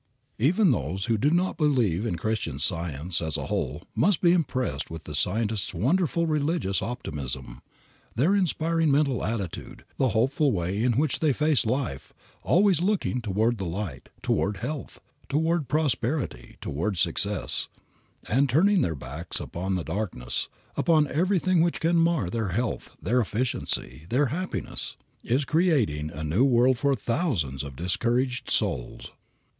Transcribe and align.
Even 0.39 0.71
those 0.71 1.05
who 1.05 1.15
do 1.15 1.29
not 1.29 1.57
believe 1.59 2.07
in 2.07 2.15
Christian 2.17 2.57
Science 2.57 3.21
as 3.21 3.37
a 3.37 3.45
whole 3.45 3.83
must 3.93 4.19
be 4.19 4.31
impressed 4.33 4.89
with 4.89 5.03
the 5.03 5.13
Scientists' 5.13 5.75
wonderful 5.75 6.25
religious 6.25 6.81
optimism. 6.81 7.61
Their 8.15 8.33
inspiring 8.35 8.89
mental 8.89 9.23
attitude, 9.23 9.85
the 9.97 10.09
hopeful 10.09 10.51
way 10.51 10.81
in 10.81 10.93
which 10.93 11.19
they 11.19 11.33
face 11.33 11.67
life, 11.67 12.13
always 12.41 12.81
looking 12.81 13.21
toward 13.21 13.59
the 13.59 13.65
light, 13.67 14.09
toward 14.23 14.57
health, 14.57 14.99
toward 15.29 15.67
prosperity, 15.67 16.57
toward 16.61 16.97
success, 16.97 17.67
and 18.27 18.49
turning 18.49 18.81
their 18.81 18.95
backs 18.95 19.39
upon 19.39 19.75
the 19.75 19.83
darkness, 19.83 20.49
upon 20.75 21.07
everything 21.09 21.61
which 21.61 21.79
can 21.79 21.97
mar 21.99 22.27
their 22.27 22.49
health, 22.49 22.89
their 22.99 23.21
efficiency, 23.21 24.07
their 24.09 24.25
happiness, 24.33 24.97
is 25.23 25.45
creating 25.45 26.09
a 26.09 26.23
new 26.23 26.43
world 26.43 26.79
for 26.79 26.95
thousands 26.95 27.61
of 27.61 27.75
discouraged 27.75 28.49
souls. 28.49 29.11